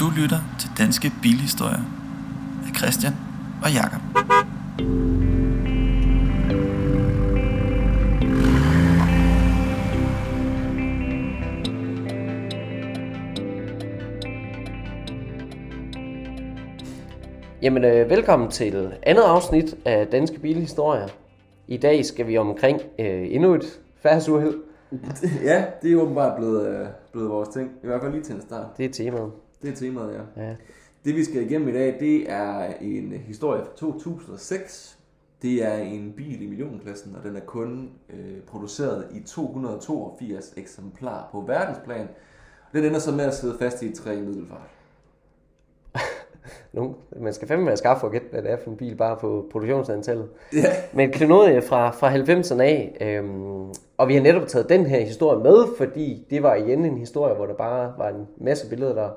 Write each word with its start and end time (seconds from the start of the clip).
Du 0.00 0.04
lytter 0.20 0.36
til 0.60 0.70
Danske 0.78 1.12
Bilhistorier 1.22 1.84
af 2.66 2.76
Christian 2.76 3.12
og 3.64 3.70
Jakob. 3.72 4.00
Jamen, 17.62 17.84
øh, 17.84 18.10
velkommen 18.10 18.50
til 18.50 18.92
andet 19.02 19.22
afsnit 19.22 19.74
af 19.84 20.06
Danske 20.06 20.40
Bilhistorier. 20.40 21.08
I 21.68 21.76
dag 21.76 22.04
skal 22.04 22.26
vi 22.26 22.38
omkring 22.38 22.80
øh, 22.98 23.34
endnu 23.34 23.54
et 23.54 23.80
færdsuheld. 24.02 24.54
ja, 25.50 25.64
det 25.82 25.92
er 25.92 25.96
åbenbart 25.96 26.36
blevet, 26.36 26.68
øh, 26.68 26.86
blevet 27.12 27.30
vores 27.30 27.48
ting. 27.48 27.70
I 27.82 27.86
hvert 27.86 28.00
fald 28.00 28.12
lige 28.12 28.24
til 28.24 28.34
en 28.34 28.42
start. 28.42 28.66
Det 28.78 28.84
er 28.84 28.92
temaet. 28.92 29.43
Det 29.62 29.70
er 29.70 29.74
temaet, 29.74 30.14
ja. 30.14 30.42
Ja. 30.42 30.54
Det 31.04 31.14
vi 31.14 31.24
skal 31.24 31.42
igennem 31.50 31.68
i 31.68 31.72
dag, 31.72 31.96
det 32.00 32.30
er 32.30 32.74
en 32.80 33.12
historie 33.12 33.64
fra 33.64 33.76
2006. 33.76 34.98
Det 35.42 35.64
er 35.64 35.76
en 35.76 36.12
bil 36.16 36.42
i 36.42 36.46
millionklassen, 36.46 37.16
og 37.16 37.24
den 37.24 37.36
er 37.36 37.40
kun 37.40 37.90
øh, 38.10 38.40
produceret 38.46 39.06
i 39.14 39.20
282 39.20 40.52
eksemplarer 40.56 41.28
på 41.32 41.40
verdensplan. 41.40 42.08
Den 42.72 42.84
ender 42.84 42.98
så 42.98 43.12
med 43.12 43.24
at 43.24 43.34
sidde 43.34 43.56
fast 43.58 43.82
i 43.82 43.86
et 43.86 43.94
træ 43.94 44.12
i 44.12 44.20
middelfart. 44.20 44.70
Nu, 46.72 46.94
man 47.16 47.32
skal 47.32 47.48
fandme 47.48 47.66
være 47.66 47.76
skarp 47.76 48.00
for 48.00 48.06
at 48.06 48.12
gætte, 48.12 48.26
hvad 48.30 48.42
det 48.42 48.50
er 48.50 48.56
for 48.64 48.70
en 48.70 48.76
bil, 48.76 48.96
bare 48.96 49.16
på 49.16 49.48
produktionsantallet. 49.52 50.28
Ja. 50.52 50.72
Men 50.92 51.10
klenodie 51.10 51.62
fra, 51.62 51.90
fra 51.90 52.14
90'erne 52.14 52.62
af, 52.62 52.96
øhm, 53.00 53.72
og 53.96 54.08
vi 54.08 54.14
har 54.14 54.22
netop 54.22 54.48
taget 54.48 54.68
den 54.68 54.86
her 54.86 55.00
historie 55.00 55.42
med, 55.42 55.64
fordi 55.78 56.26
det 56.30 56.42
var 56.42 56.54
igen 56.54 56.84
en 56.84 56.98
historie, 56.98 57.34
hvor 57.34 57.46
der 57.46 57.54
bare 57.54 57.94
var 57.98 58.08
en 58.08 58.26
masse 58.36 58.68
billeder, 58.68 58.94
der, 58.94 59.10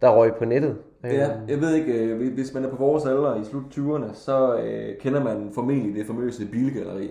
der 0.00 0.08
røg 0.16 0.34
på 0.34 0.44
nettet. 0.44 0.78
Ja, 1.04 1.36
Øhm, 1.38 1.48
jeg 1.48 1.60
ved 1.60 1.74
ikke, 1.74 1.92
øh, 2.04 2.34
hvis 2.34 2.54
man 2.54 2.64
er 2.64 2.70
på 2.70 2.76
vores 2.76 3.04
alder 3.06 3.40
i 3.40 3.44
slut 3.44 3.62
20'erne, 3.78 4.14
så 4.14 4.58
øh, 4.58 4.98
kender 4.98 5.24
man 5.24 5.50
formentlig 5.54 5.94
det 5.94 6.06
famøse 6.06 6.46
bilgalleri. 6.46 7.10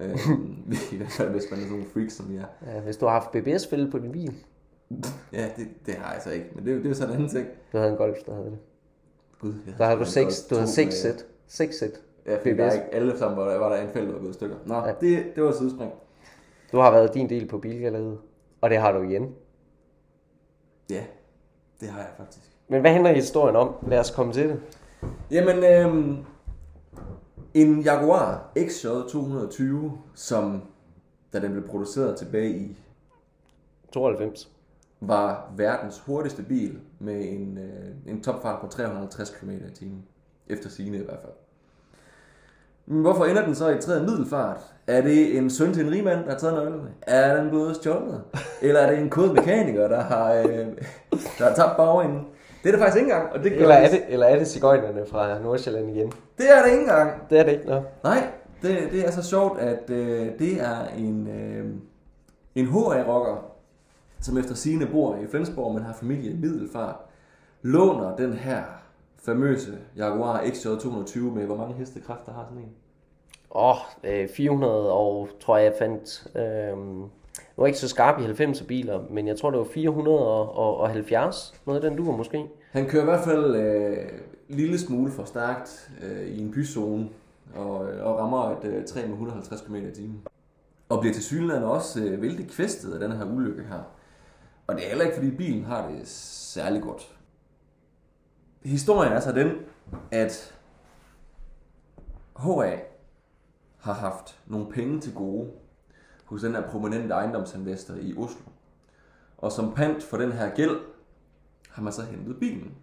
Øh, 0.00 0.10
I 0.92 0.96
hvert 0.96 1.10
fald, 1.10 1.30
hvis 1.30 1.44
man 1.50 1.58
er 1.60 1.62
sådan 1.62 1.68
nogle 1.70 1.84
freaks 1.92 2.14
som 2.14 2.34
jeg. 2.34 2.44
ja, 2.74 2.80
hvis 2.80 2.96
du 2.96 3.06
har 3.06 3.12
haft 3.12 3.30
BBS-fælde 3.32 3.90
på 3.90 3.98
din 3.98 4.12
bil, 4.12 4.34
Ja, 5.32 5.48
det, 5.56 5.66
det 5.86 5.94
har 5.94 6.12
jeg 6.12 6.22
så 6.22 6.30
ikke, 6.30 6.46
men 6.54 6.64
det, 6.64 6.72
er 6.72 6.76
det 6.76 6.84
er 6.84 6.88
jo 6.88 6.94
sådan 6.94 7.10
en 7.10 7.14
anden 7.16 7.28
ting. 7.30 7.46
du 7.72 7.78
havde 7.78 7.90
en 7.90 7.96
Golf, 7.96 8.16
der 8.26 8.34
havde 8.34 8.46
det. 8.50 8.58
Gud, 9.40 9.54
jeg 9.66 9.74
Der 9.78 9.84
har 9.84 9.94
du 9.94 10.04
seks, 10.04 10.42
du 10.50 10.54
havde 10.54 10.68
seks 10.68 10.94
sæt. 10.94 11.26
Seks 11.46 11.78
sæt. 11.78 11.90
Ja, 12.26 12.36
fordi 12.38 12.50
der 12.50 12.54
BBS. 12.54 12.74
er 12.74 12.82
ikke 12.82 12.94
alle 12.94 13.18
sammen, 13.18 13.38
var 13.38 13.48
der, 13.52 13.58
var 13.58 13.68
der 13.76 13.82
en 13.82 13.88
fælde, 13.88 14.06
der 14.08 14.12
var 14.14 14.20
gået 14.20 14.34
stykker. 14.34 14.56
Nå, 14.66 14.74
Ja. 14.74 14.92
det, 15.00 15.24
det 15.36 15.42
var 15.44 15.52
sidespring. 15.52 15.92
Du 16.72 16.78
har 16.78 16.90
været 16.90 17.14
din 17.14 17.28
del 17.28 17.48
på 17.48 17.58
bilgalleriet, 17.58 18.18
og 18.60 18.70
det 18.70 18.78
har 18.78 18.92
du 18.92 19.02
igen. 19.02 19.34
Ja, 20.90 21.04
det 21.80 21.88
har 21.88 21.98
jeg 21.98 22.10
faktisk. 22.16 22.46
Men 22.68 22.80
hvad 22.80 22.92
handler 22.92 23.12
historien 23.12 23.56
om? 23.56 23.74
Lad 23.88 23.98
os 23.98 24.10
komme 24.10 24.32
til 24.32 24.48
det. 24.48 24.60
Jamen, 25.30 25.64
øhm, 25.64 26.24
en 27.54 27.80
Jaguar 27.80 28.52
XJ 28.68 28.86
220, 28.86 29.98
som 30.14 30.62
da 31.32 31.40
den 31.40 31.52
blev 31.52 31.68
produceret 31.68 32.16
tilbage 32.16 32.58
i, 32.58 32.76
92. 33.92 34.52
var 35.00 35.52
verdens 35.56 35.98
hurtigste 35.98 36.42
bil 36.42 36.80
med 36.98 37.28
en, 37.28 37.58
øh, 37.58 37.94
en 38.06 38.22
topfart 38.22 38.60
på 38.60 38.66
350 38.66 39.30
km 39.30 39.50
i 39.50 39.70
timen. 39.74 40.04
Efter 40.46 40.68
sine 40.68 40.98
i 40.98 41.04
hvert 41.04 41.18
fald. 41.20 41.32
Men 42.86 43.00
hvorfor 43.00 43.24
ender 43.24 43.44
den 43.44 43.54
så 43.54 43.68
i 43.68 43.80
tredje 43.80 44.06
middelfart? 44.06 44.60
Er 44.86 45.00
det 45.00 45.36
en 45.38 45.50
søn 45.50 45.72
til 45.72 45.86
en 45.86 45.92
rigmand, 45.92 46.24
der 46.24 46.30
har 46.30 46.38
taget 46.38 46.54
nøglerne? 46.54 46.90
Er 47.02 47.40
den 47.40 47.48
blevet 47.48 47.76
stjålet? 47.76 48.22
Eller 48.62 48.80
er 48.80 48.90
det 48.90 48.98
en 48.98 49.10
kodemekaniker, 49.10 49.88
der 49.88 50.00
har, 50.00 50.34
øh, 50.34 50.66
der 51.38 51.44
har 51.48 51.54
tabt 51.54 51.76
bagenden? 51.76 52.26
Det 52.62 52.68
er 52.68 52.76
det 52.76 52.80
faktisk 52.80 52.96
ikke 52.96 53.12
engang, 53.12 53.32
og 53.32 53.44
det 53.44 53.52
Eller 53.52 53.74
er 53.74 53.90
det, 53.90 54.02
eller 54.08 54.26
er 54.26 54.38
det 54.38 54.48
cigøjnerne 54.48 55.06
fra 55.10 55.38
Nordsjælland 55.38 55.90
igen? 55.90 56.12
det 56.38 56.46
er 56.50 56.62
det 56.62 56.70
ikke 56.70 56.82
engang. 56.82 57.10
Det 57.30 57.38
er 57.38 57.42
det 57.42 57.52
ikke, 57.52 57.66
nå. 57.66 57.82
Nej, 58.04 58.26
det, 58.62 58.78
det 58.92 59.06
er 59.06 59.10
så 59.10 59.22
sjovt, 59.22 59.58
at 59.60 59.90
øh, 59.90 60.28
det 60.38 60.60
er 60.60 60.86
en, 60.98 61.28
øh, 61.28 61.64
en 62.54 62.66
HA-rocker, 62.66 63.44
som 64.20 64.38
efter 64.38 64.54
sine 64.54 64.86
bor 64.86 65.16
i 65.16 65.26
Flensborg, 65.30 65.74
men 65.74 65.82
har 65.82 65.92
familie 65.92 66.30
i 66.30 66.36
Middelfart, 66.36 66.96
låner 67.62 68.16
den 68.16 68.32
her 68.32 68.62
famøse 69.18 69.78
Jaguar 69.96 70.44
XJ 70.50 70.64
220 70.64 71.34
med, 71.34 71.46
hvor 71.46 71.56
mange 71.56 71.74
hestekræfter 71.74 72.32
har 72.32 72.44
sådan 72.44 72.62
en? 72.62 72.70
Åh, 73.54 73.76
øh, 74.04 74.28
400 74.28 74.92
og 74.92 75.28
tror 75.40 75.56
jeg, 75.56 75.64
jeg 75.64 75.74
fandt... 75.78 76.26
Øh, 76.36 76.78
nu 77.56 77.62
er 77.62 77.66
ikke 77.66 77.78
så 77.78 77.88
skarp 77.88 78.20
i 78.20 78.24
90'er 78.24 78.66
biler, 78.66 79.04
men 79.10 79.28
jeg 79.28 79.38
tror, 79.38 79.50
det 79.50 79.58
var 79.58 79.64
470. 79.64 81.54
Noget 81.66 81.84
af 81.84 81.90
den 81.90 81.98
duer 81.98 82.16
måske. 82.16 82.44
Han 82.70 82.86
kører 82.86 83.02
i 83.02 83.04
hvert 83.04 83.24
fald 83.24 83.56
øh, 83.56 83.96
lille 84.48 84.78
smule 84.78 85.12
for 85.12 85.24
stærkt 85.24 85.90
øh, 86.02 86.26
i 86.26 86.40
en 86.40 86.50
byzone, 86.50 87.08
og, 87.54 87.78
og 87.78 88.18
rammer 88.18 88.50
et 88.50 88.64
øh, 88.64 88.84
træ 88.84 89.00
med 89.00 89.10
150 89.10 89.60
km 89.60 89.74
i 89.74 89.90
timen. 89.94 90.22
Og 90.88 91.00
bliver 91.00 91.14
til 91.14 91.24
synligheden 91.24 91.64
også 91.64 92.04
øh, 92.04 92.22
vældig 92.22 92.48
kvæstet 92.48 92.92
af 92.92 93.00
den 93.00 93.12
her 93.12 93.24
ulykke 93.24 93.62
her. 93.62 93.80
Og 94.66 94.74
det 94.74 94.84
er 94.84 94.88
heller 94.88 95.04
ikke, 95.04 95.16
fordi 95.16 95.30
bilen 95.30 95.64
har 95.64 95.88
det 95.88 96.08
særlig 96.08 96.82
godt. 96.82 97.15
Historien 98.62 99.12
er 99.12 99.20
så 99.20 99.32
den, 99.32 99.50
at 100.10 100.54
HA 102.36 102.76
har 103.78 103.92
haft 103.92 104.40
nogle 104.46 104.66
penge 104.72 105.00
til 105.00 105.14
gode 105.14 105.50
hos 106.24 106.42
den 106.42 106.54
her 106.54 106.70
prominente 106.70 107.14
ejendomsinvestor 107.14 107.94
i 107.94 108.14
Oslo. 108.16 108.50
Og 109.38 109.52
som 109.52 109.74
pant 109.74 110.02
for 110.02 110.16
den 110.16 110.32
her 110.32 110.54
gæld, 110.54 110.80
har 111.70 111.82
man 111.82 111.92
så 111.92 112.02
hentet 112.02 112.40
bilen. 112.40 112.74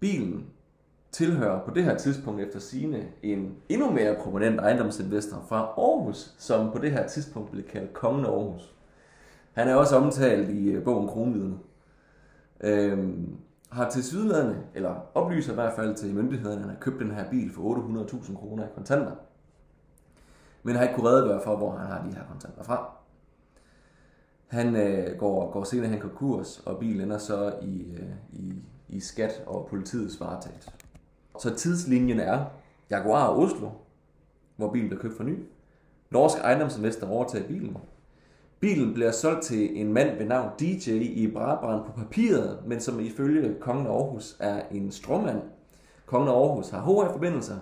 Bilen 0.00 0.46
tilhører 1.12 1.64
på 1.64 1.74
det 1.74 1.84
her 1.84 1.98
tidspunkt 1.98 2.40
efter 2.40 2.58
sine 2.58 3.08
en 3.22 3.56
endnu 3.68 3.90
mere 3.90 4.16
prominent 4.22 4.60
ejendomsinvestor 4.60 5.44
fra 5.48 5.56
Aarhus, 5.56 6.34
som 6.38 6.72
på 6.72 6.78
det 6.78 6.92
her 6.92 7.06
tidspunkt 7.06 7.50
blev 7.50 7.64
kaldt 7.64 7.92
Kongen 7.92 8.24
af 8.24 8.30
Aarhus. 8.30 8.74
Han 9.52 9.68
er 9.68 9.74
også 9.74 9.96
omtalt 9.96 10.50
i 10.50 10.70
øh, 10.70 10.84
bogen 10.84 11.08
Kronvidne. 11.08 11.58
Øhm, 12.60 13.36
har 13.72 13.90
til 13.90 14.04
sydlandet, 14.04 14.66
eller 14.74 14.94
oplyser 15.14 15.52
i 15.52 15.54
hvert 15.54 15.72
fald 15.76 15.96
til 15.96 16.14
myndighederne, 16.14 16.54
at 16.54 16.60
han 16.60 16.70
har 16.70 16.80
købt 16.80 17.00
den 17.00 17.10
her 17.10 17.30
bil 17.30 17.52
for 17.52 17.74
800.000 17.74 18.36
kroner 18.36 18.64
i 18.64 18.68
kontanter. 18.74 19.12
Men 20.62 20.76
har 20.76 20.82
ikke 20.82 20.94
kunnet 20.94 21.12
redegøre 21.12 21.40
for, 21.44 21.56
hvor 21.56 21.70
han 21.70 21.86
har 21.86 22.02
de 22.02 22.14
her 22.14 22.22
kontanter 22.30 22.62
fra. 22.62 22.90
Han 24.46 24.76
øh, 24.76 25.18
går, 25.18 25.52
går 25.52 25.64
senere 25.64 25.88
hen 25.90 26.00
konkurs, 26.00 26.62
og 26.66 26.78
bilen 26.78 27.00
ender 27.00 27.18
så 27.18 27.54
i, 27.62 27.92
øh, 27.92 28.10
i, 28.32 28.62
i 28.88 29.00
skat 29.00 29.42
og 29.46 29.66
politiets 29.70 30.20
varetægt. 30.20 30.74
Så 31.38 31.54
tidslinjen 31.54 32.20
er 32.20 32.44
Jaguar 32.90 33.28
Oslo, 33.28 33.70
hvor 34.56 34.72
bilen 34.72 34.88
blev 34.88 35.00
købt 35.00 35.16
for 35.16 35.24
ny. 35.24 35.44
Norsk 36.10 36.38
ejendomsinvestor 36.38 37.08
overtager 37.08 37.46
bilen. 37.46 37.76
Bilen 38.60 38.94
bliver 38.94 39.10
solgt 39.10 39.42
til 39.42 39.80
en 39.80 39.92
mand 39.92 40.18
ved 40.18 40.26
navn 40.26 40.50
DJ 40.60 40.90
i 40.90 41.30
Brabrand 41.32 41.84
på 41.86 41.92
papiret, 41.92 42.58
men 42.66 42.80
som 42.80 43.00
ifølge 43.00 43.56
kongen 43.60 43.86
af 43.86 43.90
Aarhus 43.90 44.36
er 44.40 44.62
en 44.70 44.90
stråmand. 44.90 45.42
Kongen 46.06 46.28
af 46.28 46.32
Aarhus 46.32 46.68
har 46.68 46.80
HR-forbindelser. 46.80 47.56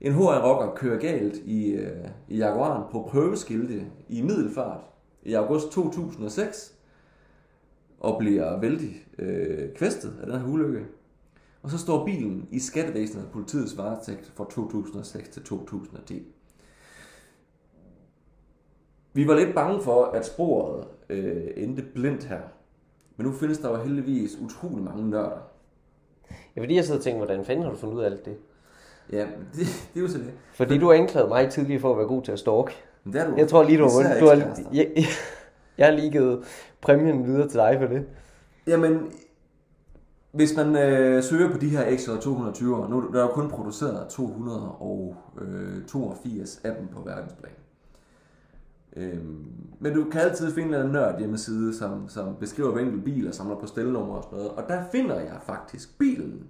En 0.00 0.12
HR-rocker 0.12 0.74
kører 0.74 0.98
galt 0.98 1.36
i, 1.44 1.66
øh, 1.66 2.08
i 2.28 2.36
Jaguaren 2.36 2.82
på 2.92 3.08
prøveskilte 3.10 3.86
i 4.08 4.22
middelfart 4.22 4.80
i 5.22 5.32
august 5.32 5.70
2006 5.70 6.74
og 8.00 8.18
bliver 8.18 8.60
vældig 8.60 9.04
øh, 9.18 9.74
kvæstet 9.74 10.14
af 10.20 10.26
den 10.26 10.40
her 10.40 10.48
ulykke. 10.48 10.84
Og 11.62 11.70
så 11.70 11.78
står 11.78 12.04
bilen 12.04 12.48
i 12.50 12.58
skattevæsenet 12.58 13.24
og 13.24 13.30
politiets 13.32 13.76
varetægt 13.76 14.32
fra 14.36 14.44
2006 14.50 15.28
til 15.28 15.42
2010. 15.42 16.26
Vi 19.16 19.28
var 19.28 19.34
lidt 19.34 19.54
bange 19.54 19.82
for, 19.82 20.04
at 20.04 20.26
sporet 20.26 20.84
øh, 21.08 21.46
endte 21.56 21.82
blindt 21.94 22.24
her. 22.24 22.40
Men 23.16 23.26
nu 23.26 23.32
findes 23.32 23.58
der 23.58 23.70
jo 23.70 23.76
heldigvis 23.76 24.38
utrolig 24.40 24.84
mange 24.84 25.10
nørder. 25.10 25.38
Ja, 26.56 26.60
fordi 26.60 26.76
jeg 26.76 26.84
sidder 26.84 26.98
og 26.98 27.04
tænker, 27.04 27.24
hvordan 27.24 27.44
fanden 27.44 27.64
har 27.64 27.70
du 27.70 27.76
fundet 27.76 27.96
ud 27.96 28.02
af 28.02 28.06
alt 28.06 28.24
det? 28.24 28.36
Ja, 29.12 29.26
det, 29.54 29.66
det 29.94 30.00
er 30.00 30.00
jo 30.00 30.08
så 30.08 30.18
det. 30.18 30.32
Fordi 30.54 30.78
du 30.78 30.86
har 30.86 30.92
anklaget 30.92 31.28
mig 31.28 31.50
tidligere 31.50 31.80
for 31.80 31.90
at 31.90 31.98
være 31.98 32.06
god 32.06 32.22
til 32.22 32.32
at 32.32 32.38
stalke. 32.38 32.72
Men 33.04 33.12
det 33.12 33.20
er 33.20 33.30
du. 33.30 33.36
Jeg 33.36 33.48
tror 33.48 33.62
lige, 33.62 33.78
du 33.78 33.84
har. 33.84 33.90
Du 34.20 34.26
har, 34.26 34.34
jeg, 34.34 34.56
jeg, 34.72 34.90
jeg 35.78 35.86
har 35.86 35.92
lige 35.92 36.10
givet 36.10 36.44
præmien 36.80 37.26
videre 37.26 37.48
til 37.48 37.58
dig 37.58 37.76
for 37.80 37.86
det. 37.86 38.06
Jamen, 38.66 39.12
hvis 40.32 40.56
man 40.56 40.76
øh, 40.76 41.22
søger 41.22 41.52
på 41.52 41.58
de 41.58 41.68
her 41.68 41.96
XJ 41.96 42.10
220, 42.22 42.88
nu 42.90 42.98
er 42.98 43.02
der 43.12 43.18
er 43.18 43.22
jo 43.22 43.28
kun 43.28 43.50
produceret 43.50 44.08
282 44.08 46.60
af 46.64 46.76
dem 46.76 46.88
på 46.88 47.00
verdensplan. 47.04 47.52
Øhm, 48.96 49.44
men 49.80 49.94
du 49.94 50.04
kan 50.10 50.20
altid 50.20 50.54
finde 50.54 50.80
en 50.80 50.90
nørd 50.90 51.18
hjemmeside, 51.18 51.74
som, 51.74 52.08
som 52.08 52.36
beskriver 52.40 52.72
hver 52.72 52.80
enkelt 52.80 53.04
bil 53.04 53.28
og 53.28 53.34
samler 53.34 53.56
på 53.56 53.66
stelnummer 53.66 54.14
og 54.14 54.22
sådan 54.22 54.38
noget. 54.38 54.52
Og 54.52 54.64
der 54.68 54.82
finder 54.92 55.20
jeg 55.20 55.38
faktisk 55.46 55.98
bilen. 55.98 56.46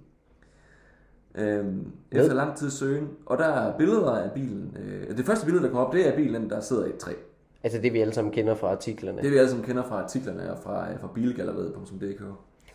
Øhm, 1.35 1.91
efter 2.11 2.33
lang 2.33 2.55
tid 2.55 2.69
søgen. 2.69 3.09
Og 3.25 3.37
der 3.37 3.45
er 3.45 3.77
billeder 3.77 4.11
af 4.11 4.31
bilen. 4.31 4.77
Øh, 4.79 5.17
det 5.17 5.25
første 5.25 5.45
billede, 5.45 5.63
der 5.63 5.69
kommer 5.69 5.87
op, 5.87 5.93
det 5.93 6.07
er 6.07 6.15
bilen, 6.15 6.49
der 6.49 6.59
sidder 6.59 6.85
i 6.85 6.89
et 6.89 6.97
træ. 6.97 7.11
Altså 7.63 7.81
det 7.81 7.93
vi 7.93 7.99
alle 7.99 8.13
sammen 8.13 8.33
kender 8.33 8.55
fra 8.55 8.67
artiklerne. 8.67 9.21
Det 9.21 9.31
vi 9.31 9.37
alle 9.37 9.49
sammen 9.49 9.65
kender 9.65 9.83
fra 9.83 10.03
artiklerne 10.03 10.51
og 10.51 10.57
fra, 10.63 10.95
fra 10.97 11.07
bilgalleriet.dk. 11.15 12.21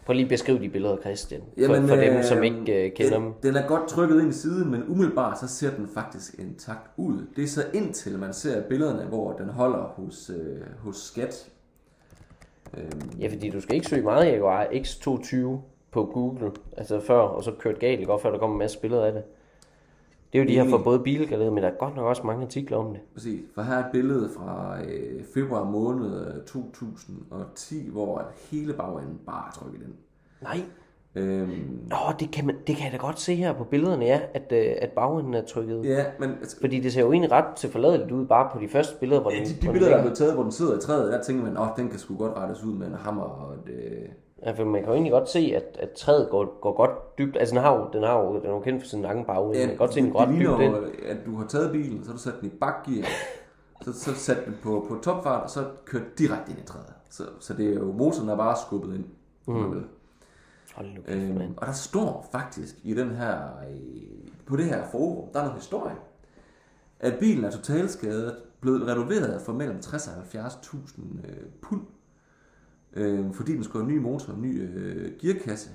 Prøv 0.07 0.15
lige 0.15 0.25
at 0.25 0.29
beskrive 0.29 0.59
de 0.59 0.69
billeder, 0.69 0.97
Christian. 0.97 1.41
For, 1.41 1.61
Jamen, 1.61 1.89
for 1.89 1.97
dem, 1.97 2.23
som 2.23 2.43
ikke 2.43 2.61
uh, 2.61 2.97
kender 2.97 3.19
den, 3.19 3.23
dem. 3.23 3.33
Den 3.43 3.57
er 3.57 3.67
godt 3.67 3.89
trykket 3.89 4.21
ind 4.21 4.31
i 4.31 4.33
siden, 4.33 4.71
men 4.71 4.85
umiddelbart 4.89 5.41
så 5.41 5.49
ser 5.49 5.71
den 5.77 5.89
faktisk 5.95 6.35
intakt 6.39 6.91
ud. 6.97 7.27
Det 7.37 7.45
er 7.45 7.49
så 7.49 7.65
indtil 7.75 8.19
man 8.19 8.33
ser 8.33 8.63
billederne, 8.63 9.05
hvor 9.05 9.33
den 9.33 9.49
holder 9.49 9.83
hos, 9.83 10.31
øh, 10.31 10.61
hos 10.79 10.97
skat. 10.97 11.51
Øhm. 12.77 13.19
Ja, 13.21 13.29
fordi 13.29 13.51
du 13.51 13.61
skal 13.61 13.75
ikke 13.75 13.87
søge 13.87 14.03
meget 14.03 14.27
Jaguar 14.27 14.65
X22 14.65 15.37
på 15.91 16.05
Google, 16.05 16.51
altså 16.77 17.01
før, 17.01 17.19
og 17.19 17.45
så 17.45 17.53
kørt 17.59 17.79
galt, 17.79 18.01
ikke? 18.01 18.13
før 18.23 18.31
der 18.31 18.39
kommer 18.39 18.55
en 18.55 18.59
masse 18.59 18.81
billeder 18.81 19.05
af 19.05 19.13
det. 19.13 19.23
Det 20.33 20.39
er 20.39 20.43
jo 20.43 20.49
de 20.49 20.55
her 20.55 20.71
for 20.71 20.79
både 20.79 20.99
bilgalleriet, 20.99 21.53
men 21.53 21.63
der 21.63 21.69
er 21.69 21.75
godt 21.79 21.97
nok 21.97 22.07
også 22.07 22.23
mange 22.27 22.45
artikler 22.45 22.77
om 22.77 22.93
det. 22.93 23.01
Præcis, 23.15 23.41
for 23.55 23.63
her 23.63 23.75
er 23.75 23.85
et 23.87 23.93
billede 23.93 24.31
fra 24.37 24.79
øh, 24.85 25.25
februar 25.35 25.65
måned 25.65 26.45
2010, 26.47 27.89
hvor 27.91 28.25
hele 28.51 28.73
bagenden 28.73 29.21
bare 29.27 29.45
er 29.49 29.53
trykket 29.53 29.83
ind. 29.83 29.95
Nej. 30.43 30.61
Øhm, 31.15 31.79
Nå, 31.91 31.97
det 32.21 32.31
kan, 32.31 32.47
man, 32.47 32.57
det 32.67 32.77
kan 32.77 32.85
jeg 32.85 32.93
da 32.93 32.97
godt 33.07 33.21
se 33.21 33.35
her 33.35 33.53
på 33.53 33.65
billederne, 33.65 34.05
ja, 34.05 34.21
at, 34.35 34.53
øh, 34.53 34.75
at 34.79 34.91
bagenden 34.91 35.35
er 35.35 35.45
trykket. 35.45 35.85
Ja, 35.85 36.05
men... 36.19 36.31
Altså, 36.31 36.61
Fordi 36.61 36.81
det 36.81 36.93
ser 36.93 37.01
jo 37.01 37.13
egentlig 37.13 37.33
ret 37.33 37.57
til 37.57 37.71
forladeligt 37.71 38.13
ud, 38.13 38.27
bare 38.27 38.51
på 38.53 38.61
de 38.61 38.69
første 38.69 38.97
billeder, 39.01 39.21
hvor 39.21 39.31
ja, 39.31 39.37
den... 39.37 39.47
de, 39.47 39.51
de 39.67 39.73
billeder, 39.73 39.89
der 39.89 39.97
er 39.97 40.03
blevet 40.03 40.19
taget, 40.19 40.35
hvor 40.35 40.43
den 40.43 40.53
sidder 40.53 40.77
i 40.77 40.81
træet, 40.81 41.13
der 41.13 41.23
tænker 41.23 41.45
man, 41.45 41.59
åh, 41.59 41.69
den 41.77 41.89
kan 41.89 41.99
sgu 41.99 42.17
godt 42.17 42.37
rettes 42.37 42.65
ud 42.65 42.75
med 42.75 42.87
en 42.87 42.95
hammer 42.95 43.23
og 43.23 43.55
et... 43.55 43.75
Øh... 43.75 44.09
Ja, 44.47 44.51
for 44.51 44.65
man 44.65 44.81
kan 44.81 44.89
jo 44.89 44.95
egentlig 44.95 45.13
godt 45.13 45.29
se, 45.29 45.53
at, 45.57 45.77
at 45.81 45.91
træet 45.91 46.29
går, 46.31 46.61
går 46.61 46.77
godt 46.77 47.19
dybt. 47.19 47.37
Altså, 47.37 47.55
den 47.55 47.63
har 47.63 47.77
jo, 47.77 47.89
den 47.93 48.03
har 48.03 48.19
jo, 48.19 48.39
den 48.39 48.47
er 48.47 48.51
jo 48.51 48.61
kendt 48.61 48.83
for 48.83 48.89
sin 48.89 49.03
lange 49.03 49.25
bag. 49.25 49.55
Ja, 49.55 49.59
man 49.59 49.69
kan 49.69 49.77
godt 49.77 49.95
se, 49.95 50.01
den 50.01 50.13
går 50.13 50.21
ret 50.21 50.29
dybt 50.29 50.61
ind. 50.61 51.07
at 51.07 51.17
du 51.27 51.37
har 51.37 51.47
taget 51.47 51.73
bilen, 51.73 52.05
så 52.05 52.11
har 52.11 52.17
du 52.17 52.23
sat 52.23 52.35
den 52.41 52.49
i 52.49 52.53
bakgear, 52.61 53.07
så, 53.85 53.93
så 53.93 54.15
sat 54.15 54.47
den 54.47 54.59
på, 54.63 54.87
på 54.89 54.97
topfart, 55.03 55.43
og 55.43 55.51
så 55.51 55.65
kørt 55.85 56.19
direkte 56.19 56.51
ind 56.51 56.61
i 56.61 56.65
træet. 56.65 56.93
Så, 57.11 57.23
så 57.41 57.55
det 57.55 57.71
er 57.71 57.75
jo, 57.75 57.93
motoren 57.93 58.29
er 58.29 58.37
bare 58.37 58.57
skubbet 58.67 58.95
ind. 58.95 59.05
Mm. 59.47 59.85
Hold 60.75 60.87
nu 60.87 61.03
kæft, 61.03 61.19
øhm, 61.19 61.55
og 61.57 61.67
der 61.67 61.73
står 61.73 62.29
faktisk 62.33 62.75
i 62.83 62.95
den 62.95 63.11
her, 63.11 63.39
på 64.47 64.57
det 64.57 64.65
her 64.65 64.85
forum, 64.91 65.29
der 65.33 65.39
er 65.39 65.45
noget 65.45 65.61
historie, 65.61 65.95
at 67.01 67.19
bilen 67.21 67.45
er 67.45 67.51
totalskadet, 67.51 68.37
blevet 68.61 68.89
renoveret 68.89 69.43
for 69.43 69.53
mellem 69.53 69.81
60 69.81 70.09
og 70.09 70.45
70.000 70.45 71.03
øh, 71.29 71.37
pund, 71.63 71.81
øh, 72.97 73.35
fordi 73.35 73.55
den 73.55 73.65
skulle 73.65 73.85
have 73.85 73.93
en 73.93 73.99
ny 73.99 74.03
motor 74.03 74.33
og 74.33 74.39
en 74.39 74.43
ny 74.43 74.61
øh, 74.61 75.13
gearkasse. 75.21 75.71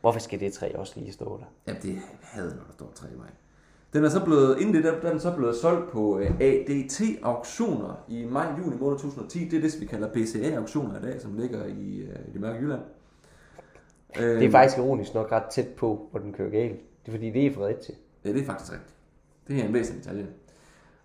Hvorfor 0.00 0.20
skal 0.20 0.40
det 0.40 0.52
træ 0.52 0.72
også 0.74 0.92
lige 0.96 1.12
stå 1.12 1.40
der? 1.40 1.72
Ja, 1.72 1.78
det 1.82 1.98
havde 2.22 2.48
når 2.48 2.64
der 2.66 2.72
står 2.72 2.92
træ 2.94 3.06
i 3.14 3.16
mig. 3.16 3.30
Den 3.92 4.04
er 4.04 4.08
så 4.08 4.24
blevet, 4.24 4.58
inden 4.60 4.74
det, 4.74 4.84
der, 4.84 5.00
den 5.00 5.16
er 5.16 5.18
så 5.18 5.36
blevet 5.36 5.56
solgt 5.56 5.90
på 5.90 6.18
øh, 6.18 6.40
ADT-auktioner 6.40 8.04
i 8.08 8.24
maj-juni 8.24 8.76
måned 8.76 8.98
2010. 8.98 9.48
Det 9.48 9.56
er 9.56 9.60
det, 9.60 9.80
vi 9.80 9.86
kalder 9.86 10.08
BCA-auktioner 10.08 10.98
i 10.98 11.02
dag, 11.02 11.20
som 11.20 11.38
ligger 11.38 11.66
i, 11.66 11.98
øh, 11.98 12.28
i 12.28 12.32
det 12.32 12.40
mørke 12.40 12.58
Jylland. 12.58 12.80
Det 14.14 14.22
er 14.22 14.42
øhm. 14.42 14.52
faktisk 14.52 14.78
ironisk 14.78 15.14
nok 15.14 15.32
ret 15.32 15.44
tæt 15.50 15.68
på, 15.68 16.08
hvor 16.10 16.20
den 16.20 16.32
kører 16.32 16.50
galt. 16.50 16.80
Det 17.06 17.08
er 17.08 17.12
fordi, 17.12 17.30
det 17.30 17.46
er 17.46 17.52
Fredericia. 17.52 17.94
Ja, 18.24 18.32
det 18.32 18.42
er 18.42 18.46
faktisk 18.46 18.72
rigtigt. 18.72 18.94
Det 19.48 19.60
er 19.60 19.64
en 19.64 19.74
væsentlig 19.74 20.04
detalje. 20.04 20.26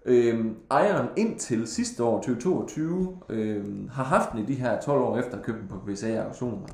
Øhm, 0.05 0.55
ejeren 0.71 1.07
indtil 1.17 1.67
sidste 1.67 2.03
år, 2.03 2.15
2022, 2.15 3.17
øh, 3.29 3.89
har 3.89 4.03
haft 4.03 4.31
den 4.31 4.39
i 4.39 4.45
de 4.45 4.53
her 4.53 4.81
12 4.81 5.01
år 5.01 5.17
efter 5.17 5.37
at 5.37 5.43
købe 5.43 5.59
den 5.59 5.67
på 5.67 5.81
PSA 5.87 6.15
auktioner. 6.15 6.67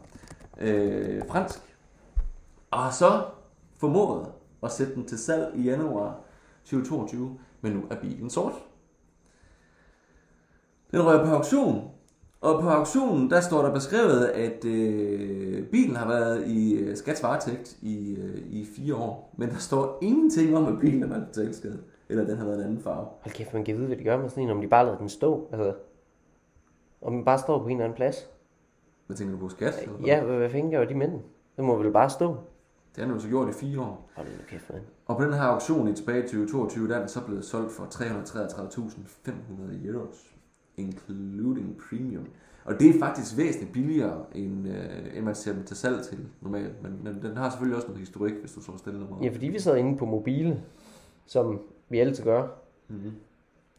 Øh, 0.61 1.21
fransk. 1.29 1.59
Og 2.71 2.79
har 2.79 2.91
så 2.91 3.25
formået 3.77 4.27
at 4.63 4.71
sætte 4.71 4.95
den 4.95 5.05
til 5.05 5.17
salg 5.17 5.51
i 5.55 5.61
januar 5.61 6.19
2022, 6.63 7.39
men 7.61 7.71
nu 7.71 7.81
er 7.89 7.95
bilen 8.01 8.29
sort. 8.29 8.53
Den 10.91 11.05
rører 11.05 11.25
på 11.25 11.31
auktion 11.31 11.91
og 12.41 12.61
på 12.61 12.69
auktionen, 12.69 13.29
der 13.29 13.41
står 13.41 13.61
der 13.61 13.73
beskrevet, 13.73 14.25
at 14.25 14.65
øh, 14.65 15.67
bilen 15.67 15.95
har 15.95 16.07
været 16.07 16.47
i 16.47 16.73
øh, 16.73 16.97
skats 16.97 17.23
varetægt 17.23 17.77
i, 17.81 18.15
øh, 18.15 18.41
i 18.49 18.67
fire 18.75 18.95
år. 18.95 19.33
Men 19.37 19.49
der 19.49 19.57
står 19.57 19.99
ingenting 20.01 20.57
om, 20.57 20.65
at 20.65 20.79
bilen 20.79 21.03
er 21.03 21.07
været 21.07 21.27
totalskadet. 21.27 21.83
Eller 22.09 22.25
den 22.25 22.37
har 22.37 22.45
været 22.45 22.57
en 22.57 22.63
anden 22.63 22.79
farve. 22.79 23.07
Hold 23.21 23.33
kæft, 23.33 23.53
man 23.53 23.65
kan 23.65 23.77
vide, 23.77 23.87
hvad 23.87 23.97
de 23.97 24.03
gør 24.03 24.17
med 24.17 24.29
sådan 24.29 24.43
en, 24.43 24.49
om 24.49 24.61
de 24.61 24.67
bare 24.67 24.85
lader 24.85 24.97
den 24.97 25.09
stå. 25.09 25.47
Altså, 25.51 25.73
om 27.01 27.13
den 27.13 27.25
bare 27.25 27.39
står 27.39 27.59
på 27.59 27.65
en 27.65 27.71
eller 27.71 27.83
anden 27.83 27.95
plads. 27.95 28.29
Hvad 29.07 29.17
tænker 29.17 29.33
du 29.33 29.39
på 29.39 29.49
skat? 29.49 29.89
Ja, 30.05 30.23
hvad, 30.23 30.37
hvad 30.37 30.49
fanden 30.49 30.71
gør 30.71 30.85
de 30.85 30.95
med 30.95 31.07
den? 31.07 31.21
Den 31.57 31.65
må 31.65 31.77
vel 31.77 31.91
bare 31.91 32.09
stå. 32.09 32.27
Det 32.95 33.03
har 33.03 33.05
den 33.05 33.13
jo 33.13 33.19
så 33.19 33.27
gjort 33.27 33.49
i 33.49 33.53
fire 33.53 33.81
år. 33.81 34.09
Hold 34.15 34.27
nu 34.27 34.33
kæft, 34.47 34.69
man. 34.73 34.81
Og 35.05 35.17
på 35.17 35.23
den 35.23 35.33
her 35.33 35.41
auktion 35.41 35.87
i 35.87 35.93
tilbage 35.93 36.19
i 36.19 36.21
2022, 36.21 36.87
der 36.87 36.95
er 36.95 36.99
den 36.99 37.09
så 37.09 37.25
blevet 37.25 37.45
solgt 37.45 37.71
for 37.71 37.83
333.500 37.83 39.87
euros. 39.87 40.33
Including 40.77 41.81
premium. 41.89 42.27
Og 42.65 42.79
det 42.79 42.95
er 42.95 42.99
faktisk 42.99 43.37
væsentligt 43.37 43.73
billigere, 43.73 44.25
end, 44.35 44.67
øh, 44.67 45.17
end 45.17 45.25
man 45.25 45.35
ser 45.35 45.53
dem 45.53 45.63
til 45.63 45.77
salg 45.77 46.03
til 46.03 46.17
normalt. 46.41 46.83
Men, 46.83 46.99
men 47.03 47.21
den 47.21 47.37
har 47.37 47.49
selvfølgelig 47.49 47.75
også 47.75 47.87
noget 47.87 47.99
historik, 47.99 48.33
hvis 48.33 48.51
du 48.51 48.61
så 48.61 48.71
stille 48.77 48.99
nummer. 48.99 49.17
Ja, 49.23 49.29
fordi 49.29 49.47
vi 49.47 49.59
sidder 49.59 49.77
inde 49.77 49.97
på 49.97 50.05
mobile, 50.05 50.63
som 51.25 51.61
vi 51.89 51.99
altid 51.99 52.23
gør. 52.23 52.47
Mm-hmm. 52.87 53.11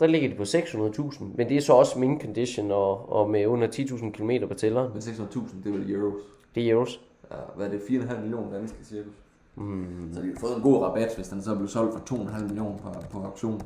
Der 0.01 0.07
ligger 0.07 0.29
de 0.29 0.35
på 0.35 0.43
600.000, 0.43 1.25
men 1.37 1.49
det 1.49 1.57
er 1.57 1.61
så 1.61 1.73
også 1.73 1.99
min 1.99 2.21
condition 2.21 2.71
og, 2.71 3.13
og 3.13 3.31
med 3.31 3.47
under 3.47 3.69
10.000 3.69 4.11
km 4.11 4.31
på 4.49 4.55
tælleren. 4.55 4.93
Men 4.93 5.03
600.000, 5.03 5.65
det 5.65 5.75
er 5.75 5.79
vel 5.79 5.91
euros? 5.91 6.23
Det 6.55 6.63
er 6.63 6.73
euros. 6.75 7.01
Ja, 7.31 7.37
hvad 7.57 7.67
er 7.67 7.71
det? 7.71 7.79
4,5 7.79 8.21
millioner 8.21 8.59
danske 8.59 8.85
cirkus? 8.85 9.13
Mm. 9.55 10.11
Så 10.13 10.23
de 10.23 10.27
har 10.27 10.41
fået 10.41 10.57
en 10.57 10.63
god 10.63 10.83
rabat, 10.83 11.17
hvis 11.17 11.29
den 11.29 11.43
så 11.43 11.55
blev 11.55 11.69
solgt 11.69 11.93
for 11.93 12.17
2,5 12.17 12.43
millioner 12.43 12.79
på, 12.79 12.89
på 13.11 13.19
auktionen. 13.19 13.63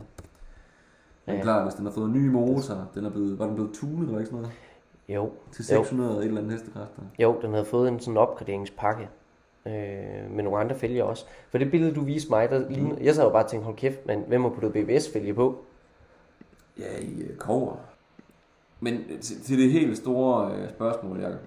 Ja. 1.26 1.32
Men 1.32 1.42
klart, 1.42 1.64
hvis 1.64 1.74
den 1.74 1.86
har 1.86 1.92
fået 1.92 2.10
nye 2.10 2.30
motor, 2.30 2.88
den 2.94 3.04
er 3.04 3.10
blevet, 3.10 3.38
var 3.38 3.46
den 3.46 3.54
blevet 3.54 3.74
tunet 3.74 4.06
eller 4.06 4.18
ikke 4.18 4.30
sådan 4.30 4.42
noget? 4.42 4.56
Jo. 5.08 5.30
Til 5.52 5.64
600 5.64 6.12
jo. 6.12 6.18
et 6.20 6.24
eller 6.24 6.40
andet 6.40 6.52
hestekræfter. 6.52 7.02
Jo, 7.18 7.38
den 7.42 7.50
havde 7.50 7.64
fået 7.64 7.88
en 7.88 8.00
sådan 8.00 8.16
opgraderingspakke. 8.16 9.08
Øh, 9.68 10.30
med 10.30 10.44
nogle 10.44 10.58
andre 10.58 10.76
fælger 10.76 11.04
også. 11.04 11.26
For 11.50 11.58
det 11.58 11.70
billede, 11.70 11.94
du 11.94 12.00
viste 12.00 12.30
mig, 12.30 12.50
der 12.50 12.68
ligner, 12.70 12.96
jeg 13.00 13.14
sad 13.14 13.24
jo 13.24 13.30
bare 13.30 13.44
og 13.44 13.50
tænkte, 13.50 13.64
hold 13.64 13.76
kæft, 13.76 14.06
men 14.06 14.24
hvem 14.28 14.42
har 14.42 14.48
puttet 14.48 14.72
BBS-fælge 14.72 15.34
på? 15.34 15.64
Ja, 16.78 16.98
i 17.00 17.22
uh, 17.22 17.36
kover. 17.36 17.76
Men 18.80 19.04
til, 19.20 19.40
til 19.40 19.58
det 19.58 19.72
helt 19.72 19.96
store 19.96 20.52
uh, 20.52 20.70
spørgsmål, 20.70 21.20
Jacob. 21.20 21.40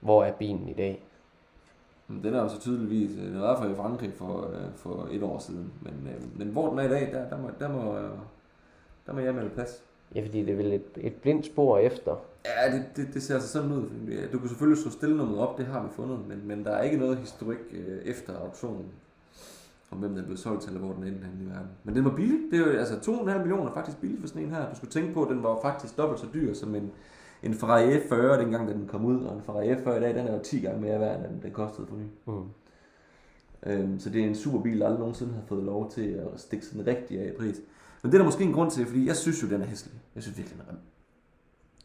Hvor 0.00 0.24
er 0.24 0.32
bilen 0.32 0.68
i 0.68 0.72
dag? 0.72 1.02
Den 2.08 2.34
er 2.34 2.42
jo 2.42 2.48
så 2.48 2.60
tydeligvis, 2.60 3.16
øh, 3.18 3.24
den 3.24 3.40
var 3.40 3.62
for 3.62 3.68
i 3.68 3.74
Frankrig 3.74 4.12
for, 4.14 4.50
for 4.76 5.08
et 5.10 5.22
år 5.22 5.38
siden, 5.38 5.72
men, 5.82 6.08
men 6.34 6.48
hvor 6.48 6.70
den 6.70 6.78
er 6.78 6.84
i 6.84 6.88
dag, 6.88 7.12
der, 7.12 7.28
der, 7.28 7.38
må, 7.38 7.50
der, 7.60 7.68
må, 7.68 7.98
der 9.06 9.12
må 9.12 9.18
jeg 9.18 9.34
melde 9.34 9.50
plads. 9.50 9.87
Ja, 10.14 10.22
fordi 10.26 10.42
det 10.42 10.52
er 10.52 10.56
vel 10.56 10.72
et, 10.72 10.86
et 10.96 11.14
blindt 11.14 11.46
spor 11.46 11.78
efter. 11.78 12.16
Ja, 12.44 12.76
det, 12.76 12.84
det, 12.96 13.14
det 13.14 13.22
ser 13.22 13.34
altså 13.34 13.48
sådan 13.48 13.72
ud. 13.72 13.88
Du 14.32 14.38
kan 14.38 14.48
selvfølgelig 14.48 14.82
slå 14.82 14.90
stillenummeret 14.90 15.48
op, 15.48 15.58
det 15.58 15.66
har 15.66 15.82
vi 15.82 15.88
fundet, 15.92 16.18
men, 16.28 16.42
men 16.44 16.64
der 16.64 16.70
er 16.70 16.82
ikke 16.82 16.96
noget 16.96 17.18
historik 17.18 17.58
øh, 17.72 17.98
efter 18.04 18.38
auktionen 18.38 18.86
om 19.90 19.98
hvem 19.98 20.14
den 20.14 20.24
blev 20.24 20.36
solgt 20.36 20.62
til, 20.62 20.70
eller 20.70 20.86
hvor 20.86 20.94
den 20.94 21.04
endte 21.04 21.26
hen 21.26 21.46
i 21.46 21.50
verden. 21.50 21.70
Men 21.84 21.94
den 21.94 22.04
var 22.04 22.14
billig. 22.16 22.38
Det 22.50 22.60
er 22.60 22.66
jo, 22.66 22.78
altså 22.78 22.94
2,5 22.94 23.38
millioner 23.38 23.70
er 23.70 23.74
faktisk 23.74 24.00
billig 24.00 24.20
for 24.20 24.28
sådan 24.28 24.42
en 24.42 24.50
her. 24.50 24.70
Du 24.70 24.76
skulle 24.76 24.90
tænke 24.90 25.14
på, 25.14 25.24
at 25.24 25.30
den 25.30 25.42
var 25.42 25.58
faktisk 25.62 25.96
dobbelt 25.98 26.20
så 26.20 26.26
dyr 26.34 26.54
som 26.54 26.74
en, 26.74 26.90
en 27.42 27.54
Ferrari 27.54 27.96
F40, 27.96 28.40
dengang 28.40 28.68
den 28.68 28.86
kom 28.86 29.04
ud. 29.04 29.24
Og 29.24 29.36
en 29.36 29.42
Ferrari 29.42 29.72
F40 29.72 29.90
i 29.90 30.00
dag, 30.00 30.14
den 30.14 30.26
er 30.26 30.32
jo 30.32 30.42
10 30.42 30.60
gange 30.60 30.80
mere 30.80 31.00
værd, 31.00 31.30
end 31.30 31.42
den 31.42 31.50
kostede 31.50 31.86
for 31.86 31.96
ny. 31.96 32.06
Mm. 32.26 32.48
Øhm, 33.66 33.98
så 33.98 34.10
det 34.10 34.22
er 34.22 34.26
en 34.26 34.34
super 34.34 34.62
bil, 34.62 34.80
der 34.80 34.86
aldrig 34.86 35.00
nogensinde 35.00 35.34
har 35.34 35.42
fået 35.46 35.64
lov 35.64 35.90
til 35.90 36.10
at 36.10 36.40
stikke 36.40 36.66
sådan 36.66 36.86
rigtig 36.86 37.20
af 37.20 37.28
i 37.28 37.36
pris. 37.36 37.60
Men 38.02 38.12
det 38.12 38.18
er 38.18 38.22
der 38.22 38.24
måske 38.24 38.44
en 38.44 38.52
grund 38.52 38.70
til, 38.70 38.86
fordi 38.86 39.06
jeg 39.06 39.16
synes 39.16 39.42
jo, 39.42 39.48
den 39.48 39.62
er 39.62 39.66
hæslig. 39.66 39.94
Jeg 40.14 40.22
synes 40.22 40.38
virkelig, 40.38 40.58
den 40.58 40.66
er 40.68 40.72
rem. 40.72 40.78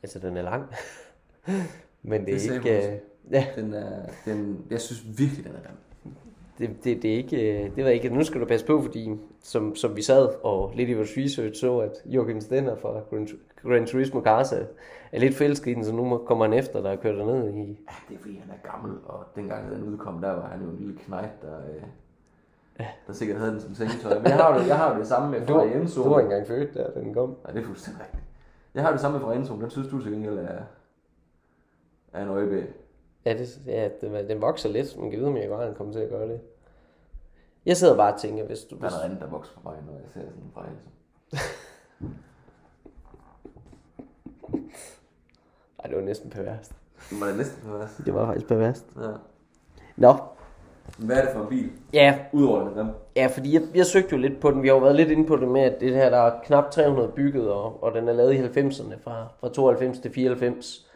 Altså, 0.04 0.20
den 0.20 0.38
er 0.38 0.42
lang. 0.42 0.66
Men 2.04 2.26
det, 2.26 2.28
det 2.28 2.52
er 2.52 2.56
ikke... 2.56 3.02
Uh, 3.28 3.34
ja. 3.34 3.46
Den 3.56 3.74
er, 3.74 4.06
den, 4.26 4.66
jeg 4.70 4.82
synes 4.82 5.20
virkelig, 5.20 5.46
den 5.46 5.54
er 5.54 5.70
rem. 5.70 5.78
Det, 6.58 6.84
det, 6.84 7.02
det, 7.02 7.14
er 7.14 7.18
ikke, 7.18 7.72
det 7.76 7.84
var 7.84 7.90
ikke, 7.90 8.10
nu 8.10 8.24
skal 8.24 8.42
du 8.42 8.46
passe 8.46 8.66
på, 8.66 8.82
fordi 8.82 9.10
som, 9.42 9.76
som 9.76 9.96
vi 9.96 10.02
sad 10.02 10.30
og 10.44 10.74
lidt 10.76 10.90
i 10.90 10.94
vores 10.94 11.18
research 11.18 11.60
så, 11.60 11.78
at 11.78 11.92
Jørgen 12.06 12.42
Stenner 12.42 12.76
fra 12.76 13.02
Gran 13.62 13.86
Turismo 13.86 14.22
Cars 14.22 14.52
er, 14.52 14.66
lidt 15.14 15.36
forelsket 15.36 15.72
i 15.72 15.74
den, 15.74 15.86
så 15.86 15.92
nu 15.92 16.18
kommer 16.18 16.46
han 16.46 16.54
efter, 16.54 16.82
der 16.82 16.90
er 16.90 16.96
kørt 16.96 17.16
derned 17.16 17.54
i... 17.54 17.60
Ja, 17.60 17.94
det 18.10 18.16
er 18.16 18.20
fordi, 18.20 18.36
han 18.36 18.50
er 18.50 18.72
gammel, 18.72 18.98
og 19.06 19.26
dengang 19.36 19.72
den 19.72 19.84
udkom, 19.84 20.22
der 20.22 20.32
var 20.32 20.48
han 20.48 20.62
jo 20.62 20.70
en 20.70 20.78
lille 20.78 20.98
knejt, 21.06 21.42
der, 21.42 21.58
øh, 21.58 21.84
Ja. 22.80 22.88
Der 23.08 23.14
sikkert 23.14 23.40
havde 23.40 23.52
den 23.52 23.62
som 23.62 23.76
sengetøj. 23.76 24.16
Men 24.20 24.26
jeg 24.26 24.36
har 24.36 24.60
jo, 24.60 24.68
jeg 24.68 24.78
har 24.78 24.94
jo 24.94 25.00
det 25.00 25.08
samme 25.08 25.32
med 25.32 25.48
fra 25.48 25.64
Enzo. 25.64 26.04
Du 26.04 26.10
var 26.10 26.20
engang 26.20 26.48
født, 26.48 26.74
da 26.74 27.00
den 27.00 27.14
kom. 27.14 27.38
Nej, 27.44 27.54
det 27.54 27.62
er 27.62 27.66
fuldstændig 27.66 28.02
rigtigt. 28.04 28.24
Jeg 28.74 28.84
har 28.84 28.92
det 28.92 29.00
samme 29.02 29.18
med 29.18 29.26
fra 29.26 29.34
Enzo. 29.34 29.56
Den 29.56 29.70
synes 29.70 29.88
du 29.88 30.02
til 30.02 30.12
gengæld 30.12 30.38
er, 30.38 30.62
er 32.14 32.24
en 32.24 32.30
øjebæ. 32.30 32.66
Ja, 33.26 33.34
det, 33.38 33.60
ja 33.66 33.90
det, 34.02 34.30
den 34.30 34.42
vokser 34.42 34.70
lidt. 34.70 35.00
Man 35.00 35.10
kan 35.12 35.20
vide, 35.20 35.30
om 35.30 35.38
jeg 35.38 35.48
godt 35.48 35.78
kommer 35.78 35.94
til 35.94 36.00
at 36.00 36.10
gøre 36.10 36.28
det. 36.28 36.42
Jeg 37.66 37.78
sidder 37.78 37.98
bare 37.98 38.14
og 38.14 38.20
tænker, 38.20 38.46
hvis 38.46 38.64
du... 38.64 38.76
Der 38.76 38.86
er 38.86 38.90
noget 38.90 39.04
andet, 39.04 39.20
der 39.20 39.28
vokser 39.28 39.54
på 39.54 39.60
mig, 39.64 39.78
når 39.86 39.94
jeg 39.94 40.10
ser 40.14 40.20
sådan 40.20 40.44
en 40.44 40.52
fra 40.54 40.66
Enzo. 40.68 40.90
Ej, 45.80 45.88
det 45.88 45.98
var 45.98 46.04
næsten 46.04 46.30
perverst. 46.30 46.72
Det 47.10 47.20
var 47.22 47.34
næsten 47.34 47.64
perverst. 47.64 48.02
Det 48.06 48.14
var 48.14 48.26
faktisk 48.26 48.48
perverst. 48.48 48.86
Ja. 49.02 49.12
Nå, 49.96 50.16
hvad 50.98 51.18
er 51.18 51.22
det 51.22 51.30
for 51.34 51.42
en 51.42 51.48
bil? 51.48 51.70
Ja. 51.94 52.20
Udover 52.32 52.70
den 52.70 52.90
Ja, 53.16 53.28
fordi 53.28 53.54
jeg, 53.54 53.62
jeg 53.76 53.86
søgte 53.86 54.12
jo 54.12 54.18
lidt 54.18 54.40
på 54.40 54.52
den. 54.52 54.64
Vi 54.64 54.68
har 54.68 54.76
jo 54.76 54.82
været 54.82 54.96
lidt 54.96 55.10
inde 55.10 55.28
på 55.28 55.36
det 55.36 55.48
med, 55.48 55.62
at 55.62 55.80
det 55.80 55.96
her, 55.96 56.10
der 56.10 56.18
er 56.18 56.40
knap 56.44 56.72
300 56.72 57.12
bygget, 57.16 57.52
og, 57.52 57.84
og 57.84 57.94
den 57.94 58.08
er 58.08 58.14
lavet 58.14 58.34
i 58.34 58.38
90'erne, 58.38 59.04
fra, 59.04 59.28
fra 59.40 59.50
92 59.50 60.00
til 60.00 60.12
94. 60.12 60.88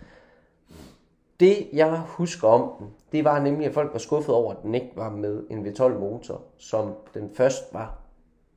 Det, 1.40 1.68
jeg 1.74 2.02
husker 2.06 2.48
om 2.48 2.72
den, 2.80 2.88
det 3.12 3.24
var 3.24 3.40
nemlig, 3.40 3.68
at 3.68 3.74
folk 3.74 3.94
var 3.94 4.00
skuffet 4.00 4.36
over, 4.36 4.54
at 4.54 4.58
den 4.64 4.76
ikke 4.76 4.92
var 4.96 5.10
med 5.10 5.44
en 5.50 5.66
V12-motor, 5.68 6.42
som 6.58 6.94
den 7.14 7.30
først 7.36 7.74
var 7.74 7.98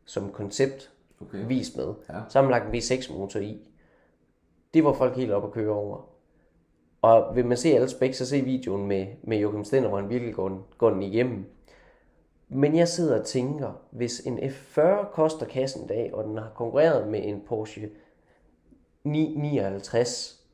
som 0.05 0.31
koncept 0.33 0.91
Okay. 1.21 1.49
vist 1.49 1.77
med. 1.77 1.95
Ja. 2.09 2.15
Så 2.29 2.39
har 2.39 2.43
man 2.43 2.51
lagt 2.51 2.67
en 2.67 2.75
V6-motor 2.75 3.41
i. 3.41 3.59
Det 4.75 4.85
var 4.85 4.93
folk 4.93 5.17
helt 5.17 5.33
op 5.33 5.45
at 5.45 5.53
køre 5.53 5.73
over. 5.73 6.07
Og 7.03 7.37
vil 7.37 7.47
man 7.47 7.57
se 7.57 7.69
alle 7.69 7.89
spæk, 7.89 8.15
så 8.15 8.27
se 8.27 8.41
videoen 8.41 8.87
med, 8.87 9.07
med 9.23 9.39
Joachim 9.39 9.65
Stenner, 9.65 9.89
hvor 9.89 10.01
han 10.01 10.11
virkelig 10.11 10.35
går 10.35 10.49
den, 10.49 10.59
går 10.79 10.91
den 10.91 11.03
igennem. 11.03 11.45
Men 12.49 12.77
jeg 12.77 12.89
sidder 12.89 13.21
og 13.21 13.27
tænker, 13.27 13.73
hvis 13.91 14.21
en 14.21 14.39
F40 14.39 15.13
koster 15.13 15.47
kassen 15.47 15.85
i 15.85 15.87
dag, 15.87 16.15
og 16.15 16.25
den 16.25 16.39
har 16.39 16.53
konkurreret 16.55 17.09
med 17.09 17.21
en 17.25 17.43
Porsche 17.47 17.91
959, 19.05 20.45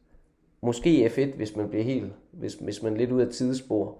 måske 0.61 1.07
F1, 1.07 1.37
hvis 1.37 1.57
man 1.57 1.69
bliver 1.69 1.85
helt, 1.85 2.13
hvis, 2.31 2.55
hvis 2.55 2.83
man 2.83 2.93
er 2.93 2.97
lidt 2.97 3.13
ud 3.13 3.21
af 3.21 3.29
tidsspor, 3.33 3.99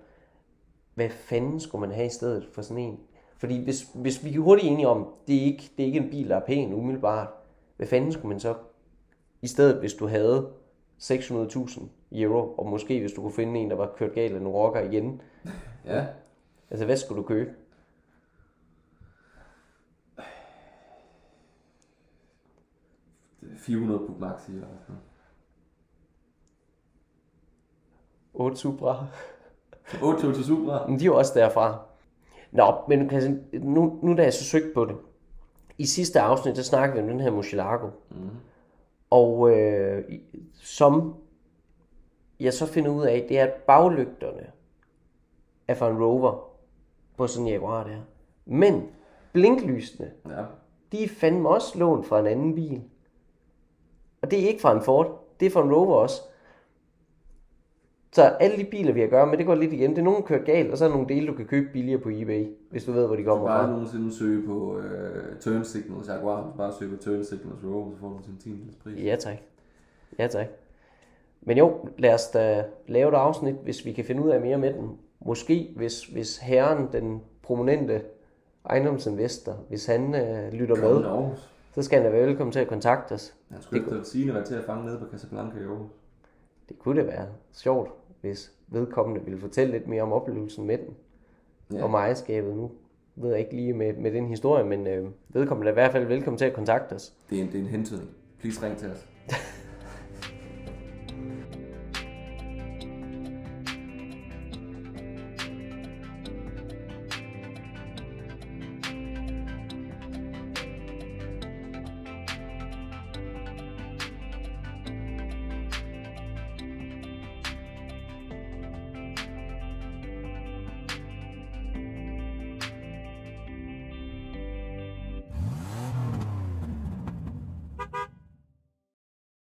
hvad 0.95 1.09
fanden 1.09 1.61
skulle 1.61 1.81
man 1.81 1.97
have 1.97 2.07
i 2.07 2.11
stedet 2.11 2.49
for 2.53 2.63
sådan 2.63 2.83
en? 2.83 2.99
Fordi 3.37 3.65
hvis, 3.65 3.87
hvis 3.95 4.25
vi 4.25 4.35
er 4.35 4.39
hurtigt 4.39 4.73
enige 4.73 4.89
om, 4.89 5.07
det 5.27 5.37
er, 5.37 5.45
ikke, 5.45 5.71
det 5.77 5.83
er 5.83 5.87
ikke 5.87 5.99
en 5.99 6.11
bil, 6.11 6.29
der 6.29 6.37
er 6.37 6.47
pæn 6.47 6.73
umiddelbart, 6.73 7.29
hvad 7.77 7.87
fanden 7.87 8.13
skulle 8.13 8.29
man 8.29 8.41
så 8.41 8.55
i 9.43 9.47
stedet, 9.47 9.81
hvis 9.81 9.95
du 9.95 10.07
havde 10.07 10.49
600.000 10.99 11.83
euro, 12.13 12.55
og 12.55 12.67
måske 12.67 13.01
hvis 13.01 13.13
du 13.13 13.23
kunne 13.23 13.33
finde 13.33 13.61
en, 13.61 13.71
der 13.71 13.77
var 13.77 13.93
kørt 13.97 14.13
galt 14.15 14.35
af 14.35 14.41
en 14.41 14.49
rocker 14.49 14.81
igen, 14.81 15.23
Ja. 15.85 16.07
altså 16.71 16.85
hvad 16.85 16.97
skulle 16.97 17.23
du 17.23 17.27
købe? 17.29 17.51
Det 23.41 23.53
er 23.53 23.59
400 23.59 23.99
på 24.07 24.15
Maxi 24.19 24.51
eller 24.53 24.67
sådan 24.67 24.85
noget. 24.89 25.03
8 28.35 28.57
Supra. 28.57 29.07
8 30.03 30.21
Toyota 30.23 30.43
Supra. 30.43 30.87
Men 30.89 30.99
de 30.99 31.05
er 31.05 31.07
jo 31.07 31.17
også 31.19 31.33
derfra. 31.35 31.79
Nå, 32.53 32.75
men 32.89 33.09
Christian, 33.11 33.45
nu, 33.53 33.99
nu 34.03 34.17
da 34.17 34.23
jeg 34.23 34.33
så 34.35 34.45
søgte 34.45 34.71
på 34.75 34.85
det, 34.85 34.97
i 35.79 35.87
sidste 35.87 36.21
afsnit, 36.21 36.57
der 36.57 36.63
snakkede 36.63 36.97
vi 36.97 37.03
om 37.03 37.09
den 37.09 37.21
her 37.21 37.31
Murcielago. 37.31 37.87
Mm. 38.11 38.31
Og 39.11 39.51
øh, 39.51 40.05
som 40.55 41.15
jeg 42.41 42.53
så 42.53 42.67
finder 42.67 42.91
ud 42.91 43.05
af, 43.05 43.27
det 43.29 43.39
er, 43.39 43.45
at 43.45 43.53
baglygterne 43.53 44.47
er 45.69 45.75
fra 45.75 45.91
en 45.91 46.03
Rover 46.03 46.51
på 47.17 47.27
sådan 47.27 47.47
en 47.47 47.53
Jaguar 47.53 47.85
der. 47.85 48.01
Men 48.45 48.89
blinklysene, 49.33 50.13
Ja. 50.29 50.45
de 50.93 51.05
er 51.05 51.09
fandme 51.09 51.49
også 51.49 51.79
lånt 51.79 52.07
fra 52.07 52.21
en 52.21 52.27
anden 52.27 52.55
bil. 52.55 52.83
Og 54.23 54.31
det 54.31 54.45
er 54.45 54.49
ikke 54.49 54.61
fra 54.61 54.73
en 54.77 54.83
Ford, 54.83 55.25
det 55.41 55.47
er 55.47 55.51
fra 55.51 55.63
en 55.63 55.75
Rover 55.75 55.95
også. 55.97 56.23
Så 58.13 58.23
alle 58.23 58.57
de 58.57 58.65
biler, 58.65 58.93
vi 58.93 59.01
har 59.01 59.07
at 59.07 59.11
gøre 59.11 59.27
med, 59.27 59.39
det 59.39 59.47
går 59.47 59.55
lidt 59.55 59.73
igen. 59.73 59.91
Det 59.91 59.99
er 59.99 60.03
nogen, 60.03 60.21
der 60.23 60.27
kører 60.27 60.45
galt, 60.45 60.71
og 60.71 60.79
så 60.79 60.85
er 60.85 60.89
der 60.89 60.97
nogle 60.97 61.15
dele, 61.15 61.27
du 61.27 61.33
kan 61.33 61.47
købe 61.47 61.69
billigere 61.73 62.01
på 62.01 62.09
eBay, 62.13 62.47
hvis 62.71 62.85
du 62.85 62.93
ved, 62.93 63.07
hvor 63.07 63.17
de 63.17 63.25
kommer 63.25 63.47
Bare 63.47 63.65
fra. 63.65 63.71
nogensinde 63.71 64.15
søge 64.15 64.47
på 64.47 64.77
uh, 64.77 64.83
Turn 65.41 65.65
Signals 65.65 66.09
Jaguar. 66.09 66.53
Bare 66.57 66.73
søge 66.79 66.91
på 66.97 67.03
Turn 67.03 67.25
Signals 67.25 67.65
Rover, 67.65 67.91
så 67.91 67.97
får 68.01 68.09
du 68.09 68.15
en 68.17 68.39
10 68.41 68.51
pris. 68.83 69.05
Ja, 69.05 69.17
tak. 69.17 69.37
Ja, 70.19 70.27
tak. 70.27 70.47
Men 71.43 71.59
jo, 71.59 71.89
lad 71.99 72.15
os 72.15 72.29
da 72.29 72.65
lave 72.87 73.09
et 73.09 73.15
afsnit, 73.15 73.55
hvis 73.63 73.85
vi 73.85 73.93
kan 73.93 74.05
finde 74.05 74.23
ud 74.23 74.31
af 74.31 74.41
mere 74.41 74.59
med 74.59 74.73
den. 74.73 74.91
Måske, 75.27 75.73
hvis, 75.77 76.05
hvis 76.05 76.39
herren, 76.39 76.89
den 76.93 77.23
prominente 77.43 78.03
ejendomsinvestor, 78.65 79.57
hvis 79.69 79.87
han 79.87 80.15
øh, 80.15 80.53
lytter 80.53 80.75
Kom 80.77 81.03
med, 81.03 81.31
så 81.75 81.83
skal 81.83 82.03
han 82.03 82.11
da 82.13 82.17
være 82.17 82.27
velkommen 82.27 82.53
til 82.53 82.61
at 82.61 82.69
kontakte 82.69 83.13
os. 83.13 83.35
Han 83.51 83.63
skulle 83.63 83.83
efter 83.83 84.03
Signe 84.03 84.35
være 84.35 84.45
til 84.45 84.55
at 84.55 84.65
fange 84.65 84.85
nede 84.85 84.99
på 84.99 85.05
Casablanca 85.11 85.59
i 85.59 85.63
Aarhus. 85.63 85.91
Det 86.69 86.79
kunne 86.79 87.01
det 87.01 87.07
være 87.07 87.27
sjovt, 87.53 87.91
hvis 88.21 88.53
vedkommende 88.69 89.25
ville 89.25 89.41
fortælle 89.41 89.73
lidt 89.73 89.89
mere 89.89 90.03
om 90.03 90.13
oplevelsen 90.13 90.67
med 90.67 90.79
den. 90.79 90.97
Ja. 91.73 91.85
Om 91.85 91.95
ejerskabet 91.95 92.57
nu. 92.57 92.71
Ved 93.17 93.31
jeg 93.31 93.41
ikke 93.41 93.57
lige 93.57 93.73
med, 93.73 93.93
med 93.93 94.13
den 94.13 94.27
historie, 94.27 94.65
men 94.65 94.87
øh, 94.87 95.11
vedkommende 95.29 95.69
er 95.69 95.73
i 95.73 95.75
hvert 95.75 95.93
fald 95.93 96.05
velkommen 96.05 96.39
til 96.39 96.45
at 96.45 96.53
kontakte 96.53 96.93
os. 96.93 97.13
Det 97.31 97.39
er 97.39 97.43
en, 97.43 97.49
det 97.49 97.55
er 97.55 97.61
en 97.61 97.67
hentydning. 97.67 98.11
Please 98.41 98.67
ring 98.67 98.77
til 98.77 98.91
os. 98.91 99.07